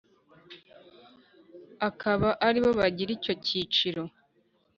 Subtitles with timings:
[1.89, 4.03] akaba aribo bagira icyo cyiciro